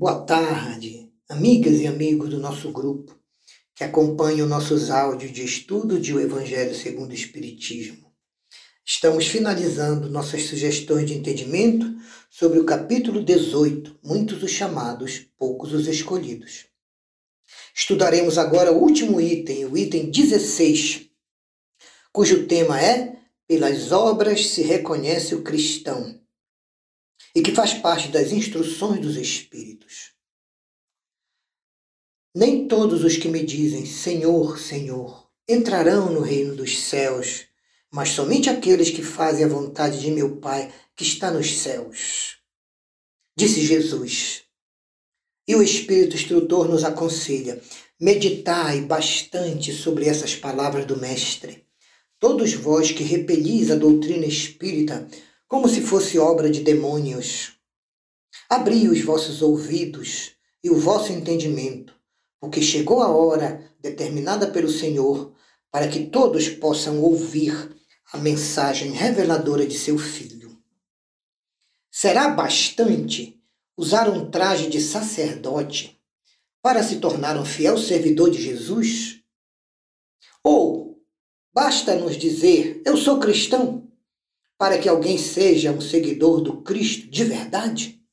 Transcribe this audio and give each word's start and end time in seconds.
Boa 0.00 0.22
tarde, 0.22 1.12
amigas 1.28 1.78
e 1.78 1.86
amigos 1.86 2.30
do 2.30 2.38
nosso 2.38 2.72
grupo 2.72 3.14
que 3.74 3.84
acompanham 3.84 4.48
nossos 4.48 4.88
áudios 4.88 5.30
de 5.30 5.44
estudo 5.44 6.00
de 6.00 6.14
o 6.14 6.18
Evangelho 6.18 6.74
segundo 6.74 7.10
o 7.10 7.14
Espiritismo. 7.14 8.10
Estamos 8.82 9.26
finalizando 9.26 10.08
nossas 10.08 10.44
sugestões 10.44 11.06
de 11.06 11.12
entendimento 11.12 11.84
sobre 12.30 12.58
o 12.58 12.64
capítulo 12.64 13.22
18, 13.22 13.98
Muitos 14.02 14.42
os 14.42 14.50
chamados, 14.50 15.26
poucos 15.36 15.74
os 15.74 15.86
escolhidos. 15.86 16.64
Estudaremos 17.74 18.38
agora 18.38 18.72
o 18.72 18.80
último 18.80 19.20
item, 19.20 19.66
o 19.66 19.76
item 19.76 20.10
16, 20.10 21.10
cujo 22.10 22.46
tema 22.46 22.80
é 22.80 23.18
Pelas 23.46 23.92
obras 23.92 24.46
se 24.46 24.62
reconhece 24.62 25.34
o 25.34 25.42
cristão 25.42 26.19
e 27.34 27.42
que 27.42 27.52
faz 27.52 27.74
parte 27.74 28.08
das 28.08 28.32
instruções 28.32 29.00
dos 29.00 29.16
Espíritos. 29.16 30.12
Nem 32.34 32.68
todos 32.68 33.02
os 33.02 33.16
que 33.16 33.28
me 33.28 33.44
dizem 33.44 33.84
Senhor, 33.84 34.58
Senhor 34.58 35.28
entrarão 35.48 36.12
no 36.12 36.20
reino 36.20 36.54
dos 36.54 36.78
céus, 36.78 37.46
mas 37.90 38.10
somente 38.10 38.48
aqueles 38.48 38.90
que 38.90 39.02
fazem 39.02 39.44
a 39.44 39.48
vontade 39.48 40.00
de 40.00 40.10
meu 40.10 40.36
Pai 40.36 40.72
que 40.94 41.02
está 41.02 41.30
nos 41.30 41.58
céus. 41.58 42.38
Disse 43.36 43.62
Jesus. 43.62 44.42
E 45.48 45.56
o 45.56 45.62
Espírito 45.62 46.14
Instrutor 46.14 46.68
nos 46.68 46.84
aconselha: 46.84 47.60
meditai 48.00 48.82
bastante 48.82 49.72
sobre 49.72 50.06
essas 50.06 50.36
palavras 50.36 50.86
do 50.86 50.96
Mestre. 50.96 51.66
Todos 52.20 52.52
vós 52.52 52.92
que 52.92 53.02
repelis 53.02 53.70
a 53.70 53.74
doutrina 53.76 54.26
espírita, 54.26 55.08
como 55.50 55.68
se 55.68 55.82
fosse 55.82 56.16
obra 56.16 56.48
de 56.48 56.60
demônios. 56.60 57.54
Abri 58.48 58.88
os 58.88 59.02
vossos 59.02 59.42
ouvidos 59.42 60.36
e 60.62 60.70
o 60.70 60.78
vosso 60.78 61.10
entendimento, 61.12 61.92
porque 62.40 62.62
chegou 62.62 63.02
a 63.02 63.08
hora 63.08 63.68
determinada 63.80 64.46
pelo 64.46 64.70
Senhor 64.70 65.34
para 65.68 65.88
que 65.88 66.06
todos 66.06 66.48
possam 66.48 67.02
ouvir 67.02 67.76
a 68.12 68.18
mensagem 68.18 68.92
reveladora 68.92 69.66
de 69.66 69.76
seu 69.76 69.98
Filho. 69.98 70.56
Será 71.90 72.28
bastante 72.28 73.42
usar 73.76 74.08
um 74.08 74.30
traje 74.30 74.70
de 74.70 74.80
sacerdote 74.80 76.00
para 76.62 76.84
se 76.84 77.00
tornar 77.00 77.36
um 77.36 77.44
fiel 77.44 77.76
servidor 77.76 78.30
de 78.30 78.40
Jesus? 78.40 79.20
Ou 80.44 81.02
basta 81.52 81.96
nos 81.96 82.16
dizer, 82.16 82.80
eu 82.86 82.96
sou 82.96 83.18
cristão? 83.18 83.79
Para 84.60 84.76
que 84.76 84.90
alguém 84.90 85.16
seja 85.16 85.72
um 85.72 85.80
seguidor 85.80 86.42
do 86.42 86.60
Cristo 86.60 87.08
de 87.08 87.24
verdade? 87.24 88.04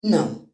Não. 0.00 0.48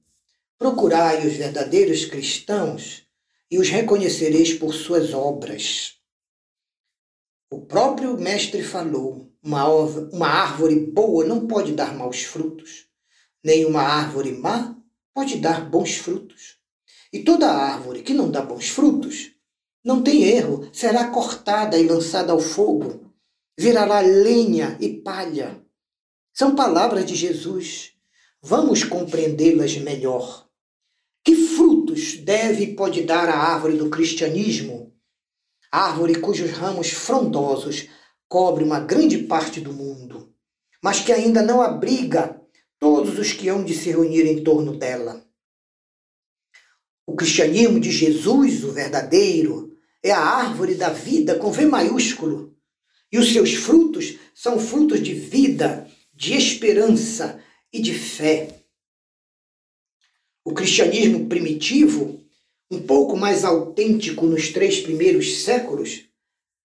Procurai 0.58 1.26
os 1.26 1.34
verdadeiros 1.34 2.06
cristãos 2.06 3.02
e 3.50 3.58
os 3.58 3.68
reconhecereis 3.68 4.54
por 4.54 4.72
suas 4.72 5.12
obras. 5.12 5.98
O 7.52 7.60
próprio 7.60 8.18
Mestre 8.18 8.62
falou: 8.62 9.30
uma, 9.42 9.68
uma 9.68 10.28
árvore 10.28 10.80
boa 10.80 11.26
não 11.26 11.46
pode 11.46 11.74
dar 11.74 11.94
maus 11.94 12.22
frutos, 12.22 12.86
nem 13.44 13.66
uma 13.66 13.82
árvore 13.82 14.32
má 14.32 14.74
pode 15.12 15.36
dar 15.36 15.68
bons 15.68 15.96
frutos. 15.96 16.56
E 17.12 17.22
toda 17.22 17.52
árvore 17.52 18.00
que 18.00 18.14
não 18.14 18.30
dá 18.30 18.40
bons 18.40 18.70
frutos, 18.70 19.30
não 19.84 20.02
tem 20.02 20.22
erro, 20.22 20.70
será 20.72 21.10
cortada 21.10 21.78
e 21.78 21.86
lançada 21.86 22.32
ao 22.32 22.40
fogo 22.40 22.99
virará 23.58 24.00
lenha 24.00 24.76
e 24.80 25.00
palha. 25.02 25.64
São 26.32 26.54
palavras 26.54 27.04
de 27.04 27.14
Jesus. 27.14 27.92
Vamos 28.42 28.84
compreendê-las 28.84 29.76
melhor. 29.76 30.48
Que 31.24 31.34
frutos 31.34 32.16
deve 32.16 32.64
e 32.64 32.74
pode 32.74 33.02
dar 33.02 33.28
a 33.28 33.36
árvore 33.36 33.76
do 33.76 33.90
cristianismo? 33.90 34.94
Árvore 35.70 36.20
cujos 36.20 36.50
ramos 36.50 36.90
frondosos 36.90 37.88
cobrem 38.28 38.66
uma 38.66 38.80
grande 38.80 39.18
parte 39.18 39.60
do 39.60 39.72
mundo, 39.72 40.32
mas 40.82 41.00
que 41.00 41.12
ainda 41.12 41.42
não 41.42 41.60
abriga 41.60 42.40
todos 42.78 43.18
os 43.18 43.32
que 43.32 43.48
hão 43.48 43.62
de 43.62 43.74
se 43.74 43.90
reunir 43.90 44.24
em 44.26 44.42
torno 44.42 44.76
dela. 44.76 45.22
O 47.06 47.14
cristianismo 47.14 47.78
de 47.80 47.90
Jesus, 47.90 48.64
o 48.64 48.72
verdadeiro, 48.72 49.76
é 50.02 50.12
a 50.12 50.20
árvore 50.20 50.76
da 50.76 50.90
vida 50.90 51.38
com 51.38 51.52
V 51.52 51.66
maiúsculo, 51.66 52.49
e 53.12 53.18
os 53.18 53.32
seus 53.32 53.54
frutos 53.54 54.16
são 54.34 54.58
frutos 54.58 55.02
de 55.02 55.14
vida, 55.14 55.88
de 56.14 56.34
esperança 56.34 57.42
e 57.72 57.80
de 57.80 57.94
fé. 57.94 58.64
O 60.44 60.52
cristianismo 60.52 61.26
primitivo, 61.26 62.24
um 62.70 62.80
pouco 62.80 63.16
mais 63.16 63.44
autêntico 63.44 64.26
nos 64.26 64.50
três 64.50 64.80
primeiros 64.80 65.42
séculos, 65.42 66.04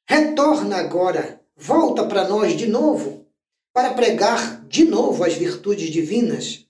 retorna 0.07 0.77
agora, 0.77 1.41
volta 1.55 2.05
para 2.05 2.27
nós 2.27 2.55
de 2.55 2.67
novo, 2.67 3.25
para 3.73 3.93
pregar 3.93 4.65
de 4.67 4.85
novo 4.85 5.23
as 5.23 5.33
virtudes 5.33 5.89
divinas, 5.89 6.65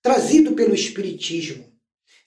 trazido 0.00 0.52
pelo 0.52 0.74
Espiritismo. 0.74 1.66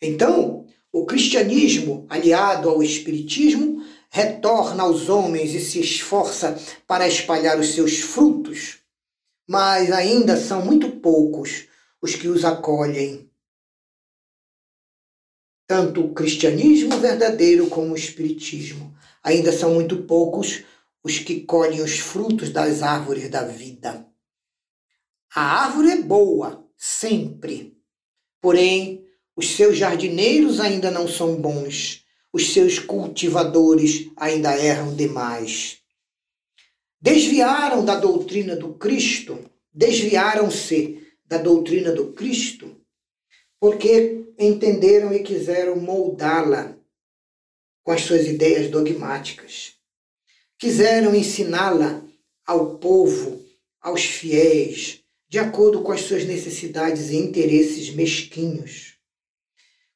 Então, 0.02 0.68
o 0.92 1.06
cristianismo, 1.06 2.06
aliado 2.10 2.70
ao 2.70 2.84
Espiritismo, 2.84 3.84
retorna 4.10 4.84
aos 4.84 5.08
homens 5.08 5.54
e 5.54 5.60
se 5.60 5.80
esforça 5.80 6.60
para 6.88 7.08
espalhar 7.08 7.60
os 7.60 7.74
seus 7.74 8.00
frutos, 8.00 8.80
mas 9.48 9.92
ainda 9.92 10.36
são 10.36 10.66
muito 10.66 10.90
poucos 10.98 11.68
os 12.02 12.16
que 12.16 12.28
os 12.28 12.44
acolhem. 12.44 13.30
Tanto 15.68 16.04
o 16.04 16.14
cristianismo 16.14 16.98
verdadeiro 16.98 17.68
como 17.68 17.94
o 17.94 17.98
espiritismo. 17.98 18.98
Ainda 19.24 19.52
são 19.52 19.76
muito 19.76 20.04
poucos 20.04 20.64
os 21.04 21.20
que 21.20 21.42
colhem 21.42 21.82
os 21.82 22.00
frutos 22.00 22.50
das 22.50 22.82
árvores 22.82 23.30
da 23.30 23.44
vida. 23.44 24.08
A 25.36 25.66
árvore 25.66 25.92
é 25.92 26.02
boa, 26.02 26.68
sempre. 26.76 27.78
Porém, 28.42 29.06
os 29.36 29.52
seus 29.52 29.78
jardineiros 29.78 30.60
ainda 30.60 30.90
não 30.90 31.08
são 31.08 31.40
bons 31.40 32.04
os 32.32 32.54
seus 32.54 32.80
cultivadores 32.80 34.10
ainda 34.16 34.56
erram 34.56 34.96
demais. 34.96 35.80
Desviaram 37.02 37.84
da 37.84 37.96
doutrina 37.96 38.56
do 38.56 38.74
Cristo, 38.74 39.50
desviaram-se 39.74 41.02
da 41.26 41.38
doutrina 41.38 41.92
do 41.92 42.14
Cristo, 42.14 42.76
porque 43.60 44.26
entenderam 44.38 45.14
e 45.14 45.24
quiseram 45.24 45.76
moldá-la 45.76 46.78
com 47.84 47.92
as 47.92 48.02
suas 48.02 48.28
ideias 48.28 48.70
dogmáticas. 48.70 49.74
Quiseram 50.58 51.16
ensiná-la 51.16 52.04
ao 52.46 52.78
povo, 52.78 53.44
aos 53.82 54.04
fiéis, 54.04 55.02
de 55.30 55.40
acordo 55.40 55.82
com 55.82 55.92
as 55.92 56.02
suas 56.02 56.26
necessidades 56.26 57.12
e 57.12 57.16
interesses 57.16 57.92
mesquinhos. 57.92 58.98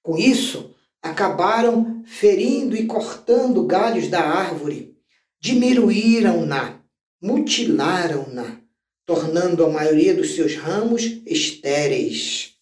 Com 0.02 0.18
isso, 0.18 0.73
acabaram 1.04 2.02
ferindo 2.06 2.78
e 2.78 2.86
cortando 2.86 3.68
galhos 3.68 4.08
da 4.08 4.22
árvore, 4.22 4.96
diminuíram-na, 5.38 6.80
mutilaram-na, 7.22 8.62
tornando 9.06 9.66
a 9.66 9.70
maioria 9.70 10.16
dos 10.16 10.34
seus 10.34 10.56
ramos 10.56 11.04
estéreis. 11.26 12.54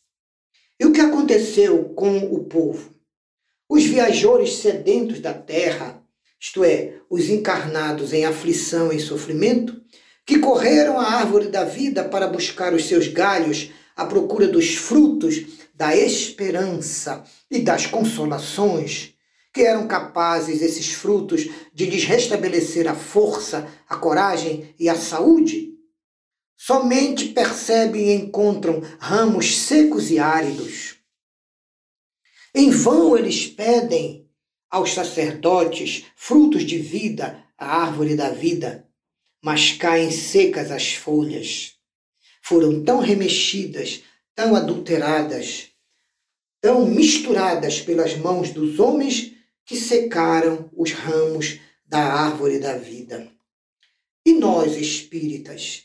E 0.80 0.86
o 0.86 0.92
que 0.92 1.00
aconteceu 1.00 1.90
com 1.90 2.18
o 2.18 2.44
povo? 2.46 2.96
Os 3.70 3.84
viajores 3.84 4.54
sedentos 4.54 5.20
da 5.20 5.34
terra, 5.34 6.04
isto 6.40 6.64
é, 6.64 6.96
os 7.08 7.30
encarnados 7.30 8.12
em 8.12 8.26
aflição 8.26 8.92
e 8.92 9.00
sofrimento, 9.00 9.80
que 10.26 10.40
correram 10.40 11.00
à 11.00 11.14
árvore 11.14 11.48
da 11.48 11.64
vida 11.64 12.04
para 12.04 12.28
buscar 12.28 12.74
os 12.74 12.86
seus 12.86 13.08
galhos 13.08 13.70
à 14.02 14.06
procura 14.06 14.48
dos 14.48 14.76
frutos 14.76 15.62
da 15.76 15.96
esperança 15.96 17.24
e 17.50 17.60
das 17.60 17.86
consolações, 17.86 19.14
que 19.54 19.62
eram 19.62 19.88
capazes 19.88 20.62
esses 20.62 20.94
frutos 20.94 21.48
de 21.74 21.86
lhes 21.86 22.04
restabelecer 22.06 22.88
a 22.88 22.96
força, 22.96 23.68
a 23.88 23.96
coragem 23.96 24.74
e 24.80 24.90
a 24.90 24.96
saúde, 24.96 25.72
somente 26.58 27.30
percebem 27.30 28.10
e 28.10 28.14
encontram 28.14 28.82
ramos 29.00 29.58
secos 29.58 30.10
e 30.10 30.20
áridos. 30.20 30.98
Em 32.54 32.70
vão 32.70 33.18
eles 33.18 33.48
pedem 33.48 34.30
aos 34.70 34.94
sacerdotes 34.94 36.06
frutos 36.16 36.64
de 36.64 36.78
vida, 36.78 37.44
a 37.58 37.82
árvore 37.82 38.16
da 38.16 38.30
vida, 38.30 38.88
mas 39.44 39.72
caem 39.74 40.12
secas 40.12 40.72
as 40.72 40.94
folhas. 40.94 41.81
Foram 42.42 42.84
tão 42.84 43.00
remexidas, 43.00 44.02
tão 44.36 44.56
adulteradas, 44.56 45.68
tão 46.60 46.86
misturadas 46.86 47.82
pelas 47.82 48.16
mãos 48.18 48.52
dos 48.52 48.80
homens 48.80 49.34
que 49.66 49.76
secaram 49.76 50.70
os 50.76 50.92
ramos 50.92 51.60
da 51.86 52.00
árvore 52.00 52.60
da 52.60 52.78
vida. 52.78 53.28
E 54.26 54.34
nós, 54.34 54.76
espíritas, 54.76 55.84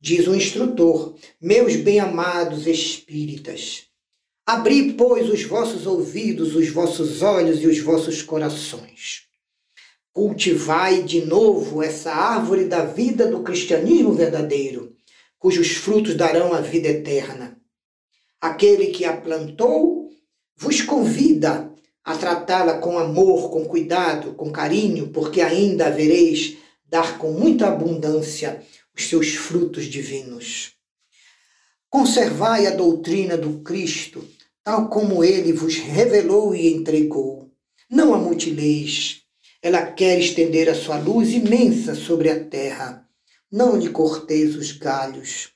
diz 0.00 0.26
o 0.26 0.34
instrutor, 0.34 1.16
meus 1.40 1.76
bem-amados 1.76 2.66
espíritas, 2.66 3.86
Abri, 4.44 4.94
pois, 4.94 5.30
os 5.30 5.44
vossos 5.44 5.86
ouvidos, 5.86 6.56
os 6.56 6.68
vossos 6.68 7.22
olhos 7.22 7.62
e 7.62 7.66
os 7.68 7.78
vossos 7.78 8.22
corações. 8.22 9.22
Cultivai 10.12 11.04
de 11.04 11.24
novo 11.24 11.80
essa 11.80 12.12
árvore 12.12 12.64
da 12.64 12.84
vida 12.84 13.30
do 13.30 13.44
cristianismo 13.44 14.12
verdadeiro, 14.12 14.96
cujos 15.42 15.72
frutos 15.72 16.14
darão 16.14 16.54
a 16.54 16.60
vida 16.60 16.86
eterna. 16.86 17.60
Aquele 18.40 18.86
que 18.86 19.04
a 19.04 19.16
plantou 19.16 20.08
vos 20.56 20.80
convida 20.80 21.74
a 22.04 22.16
tratá-la 22.16 22.78
com 22.78 22.96
amor, 22.96 23.50
com 23.50 23.64
cuidado, 23.64 24.34
com 24.34 24.52
carinho, 24.52 25.08
porque 25.08 25.40
ainda 25.40 25.86
havereis 25.86 26.58
dar 26.88 27.18
com 27.18 27.32
muita 27.32 27.66
abundância 27.66 28.62
os 28.96 29.08
seus 29.08 29.34
frutos 29.34 29.86
divinos. 29.86 30.74
Conservai 31.90 32.68
a 32.68 32.70
doutrina 32.70 33.36
do 33.36 33.62
Cristo, 33.62 34.24
tal 34.62 34.88
como 34.88 35.24
ele 35.24 35.52
vos 35.52 35.76
revelou 35.76 36.54
e 36.54 36.72
entregou. 36.72 37.50
Não 37.90 38.14
a 38.14 38.18
mutileis. 38.18 39.22
Ela 39.60 39.86
quer 39.86 40.20
estender 40.20 40.68
a 40.68 40.74
sua 40.76 40.98
luz 40.98 41.32
imensa 41.32 41.96
sobre 41.96 42.30
a 42.30 42.44
terra. 42.44 43.08
Não 43.52 43.76
lhe 43.76 43.90
corteis 43.90 44.56
os 44.56 44.72
galhos. 44.72 45.50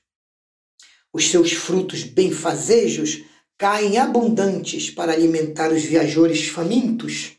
Os 1.11 1.29
seus 1.29 1.51
frutos 1.51 2.03
benfazejos 2.03 3.23
caem 3.57 3.97
abundantes 3.97 4.91
para 4.91 5.11
alimentar 5.11 5.71
os 5.73 5.81
viajores 5.81 6.47
famintos 6.47 7.31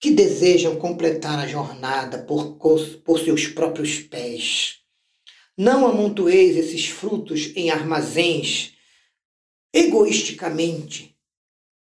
que 0.00 0.10
desejam 0.10 0.76
completar 0.76 1.38
a 1.38 1.46
jornada 1.46 2.18
por, 2.18 2.56
por 2.56 3.20
seus 3.20 3.46
próprios 3.46 3.98
pés. 3.98 4.78
Não 5.54 5.86
amontoeis 5.86 6.56
esses 6.56 6.86
frutos 6.86 7.52
em 7.54 7.70
armazéns 7.70 8.72
egoisticamente, 9.72 11.14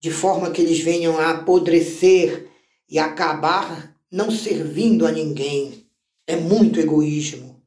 de 0.00 0.10
forma 0.10 0.50
que 0.50 0.62
eles 0.62 0.80
venham 0.80 1.18
a 1.18 1.32
apodrecer 1.32 2.48
e 2.88 2.98
acabar 2.98 3.94
não 4.10 4.30
servindo 4.30 5.06
a 5.06 5.12
ninguém. 5.12 5.85
É 6.26 6.36
muito 6.36 6.80
egoísmo. 6.80 7.62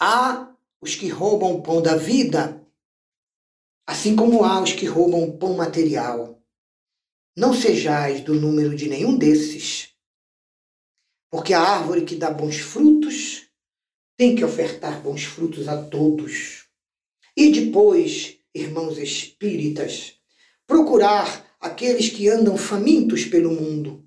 Há 0.00 0.54
os 0.80 0.94
que 0.94 1.08
roubam 1.08 1.52
o 1.54 1.62
pão 1.62 1.82
da 1.82 1.96
vida 1.96 2.62
assim 3.86 4.16
como 4.16 4.44
há 4.44 4.60
os 4.62 4.72
que 4.72 4.86
roubam 4.86 5.22
o 5.24 5.36
pão 5.36 5.54
material. 5.54 6.42
Não 7.36 7.54
sejais 7.54 8.20
do 8.20 8.34
número 8.34 8.74
de 8.74 8.88
nenhum 8.88 9.16
desses, 9.16 9.90
porque 11.30 11.54
a 11.54 11.60
árvore 11.60 12.04
que 12.04 12.16
dá 12.16 12.30
bons 12.30 12.58
frutos 12.58 13.48
tem 14.16 14.36
que 14.36 14.44
ofertar 14.44 15.00
bons 15.02 15.24
frutos 15.24 15.66
a 15.68 15.82
todos. 15.82 16.66
E 17.36 17.50
depois, 17.50 18.38
irmãos 18.54 18.98
espíritas, 18.98 20.14
procurar 20.66 21.46
aqueles 21.58 22.10
que 22.10 22.28
andam 22.28 22.56
famintos 22.56 23.24
pelo 23.24 23.50
mundo, 23.50 24.06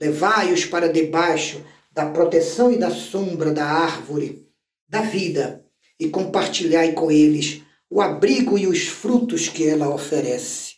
levai-os 0.00 0.64
para 0.64 0.90
debaixo 0.90 1.64
da 1.92 2.06
proteção 2.06 2.72
e 2.72 2.78
da 2.78 2.90
sombra 2.90 3.52
da 3.52 3.64
árvore 3.64 4.48
da 4.88 5.02
vida 5.02 5.64
e 5.98 6.08
compartilhai 6.08 6.92
com 6.92 7.10
eles 7.10 7.62
o 7.88 8.00
abrigo 8.00 8.58
e 8.58 8.66
os 8.66 8.88
frutos 8.88 9.48
que 9.48 9.66
ela 9.66 9.94
oferece. 9.94 10.76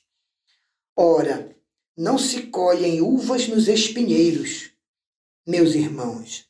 Ora, 0.96 1.54
não 1.96 2.18
se 2.18 2.48
colhem 2.48 3.00
uvas 3.00 3.46
nos 3.46 3.68
espinheiros. 3.68 4.70
Meus 5.46 5.74
irmãos, 5.74 6.46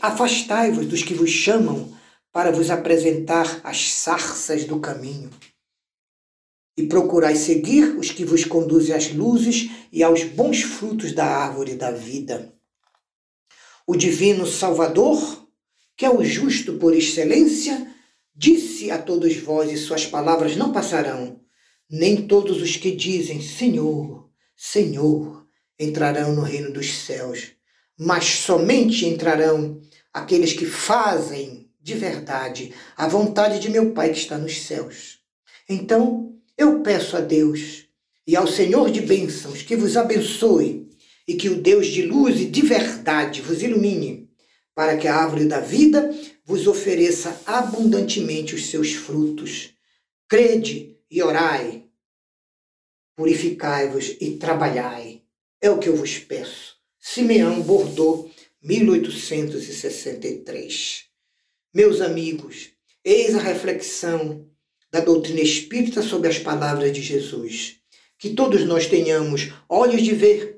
afastai-vos 0.00 0.86
dos 0.86 1.02
que 1.02 1.14
vos 1.14 1.30
chamam 1.30 1.94
para 2.32 2.50
vos 2.50 2.70
apresentar 2.70 3.60
as 3.64 3.90
sarças 3.90 4.64
do 4.64 4.80
caminho. 4.80 5.30
E 6.76 6.86
procurai 6.86 7.36
seguir 7.36 7.96
os 7.98 8.10
que 8.10 8.24
vos 8.24 8.44
conduzem 8.44 8.94
às 8.94 9.12
luzes 9.12 9.70
e 9.90 10.02
aos 10.02 10.22
bons 10.24 10.62
frutos 10.62 11.12
da 11.12 11.24
árvore 11.24 11.74
da 11.74 11.90
vida. 11.90 12.55
O 13.86 13.96
divino 13.96 14.46
Salvador, 14.46 15.46
que 15.96 16.04
é 16.04 16.10
o 16.10 16.24
justo 16.24 16.74
por 16.74 16.94
excelência, 16.94 17.86
Disse 18.38 18.90
a 18.90 18.98
todos 18.98 19.34
vós, 19.38 19.72
e 19.72 19.78
suas 19.78 20.04
palavras 20.04 20.56
não 20.56 20.70
passarão. 20.70 21.40
Nem 21.88 22.26
todos 22.26 22.60
os 22.60 22.76
que 22.76 22.90
dizem 22.90 23.40
Senhor, 23.40 24.28
Senhor, 24.54 25.46
entrarão 25.80 26.34
no 26.34 26.42
reino 26.42 26.70
dos 26.70 26.98
céus, 26.98 27.52
mas 27.98 28.26
somente 28.26 29.06
entrarão 29.06 29.80
aqueles 30.12 30.52
que 30.52 30.66
fazem 30.66 31.70
de 31.80 31.94
verdade 31.94 32.74
a 32.94 33.08
vontade 33.08 33.58
de 33.58 33.70
meu 33.70 33.92
Pai 33.92 34.10
que 34.10 34.18
está 34.18 34.36
nos 34.36 34.60
céus. 34.64 35.20
Então, 35.66 36.34
eu 36.58 36.82
peço 36.82 37.16
a 37.16 37.20
Deus 37.20 37.86
e 38.26 38.36
ao 38.36 38.46
Senhor 38.46 38.90
de 38.90 39.00
bênçãos 39.00 39.62
que 39.62 39.76
vos 39.76 39.96
abençoe 39.96 40.85
e 41.26 41.34
que 41.34 41.48
o 41.48 41.60
Deus 41.60 41.86
de 41.86 42.02
luz 42.02 42.40
e 42.40 42.46
de 42.46 42.62
verdade 42.62 43.42
vos 43.42 43.62
ilumine, 43.62 44.30
para 44.74 44.96
que 44.96 45.08
a 45.08 45.16
árvore 45.16 45.46
da 45.46 45.60
vida 45.60 46.14
vos 46.44 46.66
ofereça 46.66 47.40
abundantemente 47.46 48.54
os 48.54 48.66
seus 48.66 48.92
frutos. 48.92 49.70
Crede 50.28 50.96
e 51.10 51.22
orai, 51.22 51.84
purificai-vos 53.16 54.16
e 54.20 54.36
trabalhai. 54.36 55.22
É 55.60 55.68
o 55.70 55.78
que 55.78 55.88
eu 55.88 55.96
vos 55.96 56.18
peço. 56.18 56.76
Simeão 57.00 57.62
Bordeaux, 57.62 58.30
1863. 58.62 61.06
Meus 61.74 62.00
amigos, 62.00 62.70
eis 63.04 63.34
a 63.34 63.40
reflexão 63.40 64.48
da 64.90 65.00
doutrina 65.00 65.40
espírita 65.40 66.02
sobre 66.02 66.28
as 66.28 66.38
palavras 66.38 66.92
de 66.92 67.02
Jesus. 67.02 67.80
Que 68.18 68.30
todos 68.30 68.64
nós 68.64 68.86
tenhamos 68.86 69.52
olhos 69.68 70.02
de 70.02 70.14
ver, 70.14 70.55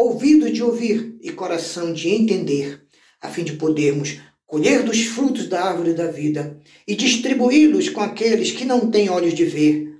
ouvidos 0.00 0.52
de 0.52 0.62
ouvir 0.62 1.18
e 1.20 1.32
coração 1.32 1.92
de 1.92 2.08
entender, 2.08 2.86
a 3.20 3.28
fim 3.28 3.42
de 3.42 3.54
podermos 3.54 4.20
colher 4.46 4.84
dos 4.84 5.06
frutos 5.06 5.48
da 5.48 5.60
árvore 5.60 5.92
da 5.92 6.06
vida 6.06 6.56
e 6.86 6.94
distribuí-los 6.94 7.88
com 7.88 8.00
aqueles 8.00 8.52
que 8.52 8.64
não 8.64 8.88
têm 8.92 9.10
olhos 9.10 9.34
de 9.34 9.44
ver, 9.44 9.98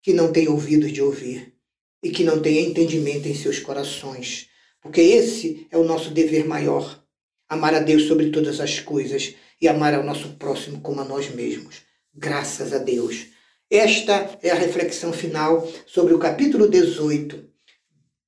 que 0.00 0.12
não 0.12 0.32
têm 0.32 0.46
ouvidos 0.46 0.92
de 0.92 1.02
ouvir 1.02 1.52
e 2.00 2.10
que 2.10 2.22
não 2.22 2.40
têm 2.40 2.64
entendimento 2.64 3.26
em 3.26 3.34
seus 3.34 3.58
corações. 3.58 4.46
Porque 4.80 5.00
esse 5.00 5.66
é 5.72 5.76
o 5.76 5.84
nosso 5.84 6.10
dever 6.12 6.46
maior: 6.46 7.04
amar 7.48 7.74
a 7.74 7.80
Deus 7.80 8.04
sobre 8.04 8.30
todas 8.30 8.60
as 8.60 8.78
coisas 8.78 9.34
e 9.60 9.66
amar 9.66 9.94
ao 9.94 10.04
nosso 10.04 10.36
próximo 10.36 10.80
como 10.80 11.00
a 11.00 11.04
nós 11.04 11.28
mesmos. 11.34 11.82
Graças 12.14 12.72
a 12.72 12.78
Deus. 12.78 13.26
Esta 13.68 14.38
é 14.40 14.50
a 14.50 14.54
reflexão 14.54 15.12
final 15.12 15.68
sobre 15.86 16.14
o 16.14 16.20
capítulo 16.20 16.68
18. 16.68 17.51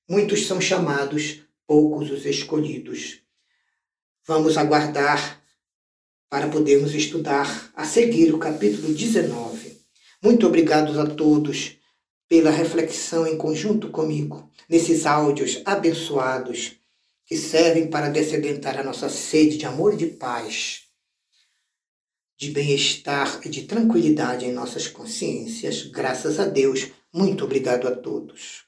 Muitos 0.07 0.47
são 0.47 0.61
chamados, 0.61 1.41
poucos 1.67 2.11
os 2.11 2.27
escolhidos. 2.27 3.23
Vamos 4.27 4.59
aguardar 4.59 5.43
para 6.29 6.49
podermos 6.49 6.95
estudar 6.95 7.73
a 7.75 7.87
seguir 7.87 8.35
o 8.35 8.39
capítulo 8.39 8.93
19. 8.93 9.81
Muito 10.23 10.47
obrigado 10.47 11.01
a 11.01 11.07
todos 11.07 11.79
pela 12.29 12.51
reflexão 12.51 13.27
em 13.27 13.39
conjunto 13.39 13.89
comigo 13.89 14.51
nesses 14.69 15.07
áudios 15.07 15.63
abençoados 15.65 16.73
que 17.25 17.39
servem 17.39 17.89
para 17.89 18.11
descedentar 18.11 18.79
a 18.79 18.85
nossa 18.85 19.09
sede 19.09 19.57
de 19.57 19.65
amor 19.65 19.95
e 19.95 19.97
de 19.97 20.09
paz, 20.09 20.83
de 22.37 22.51
bem-estar 22.51 23.41
e 23.43 23.49
de 23.49 23.63
tranquilidade 23.63 24.45
em 24.45 24.53
nossas 24.53 24.87
consciências. 24.87 25.87
Graças 25.87 26.39
a 26.39 26.45
Deus. 26.45 26.89
Muito 27.11 27.45
obrigado 27.45 27.89
a 27.89 27.97
todos. 27.97 28.65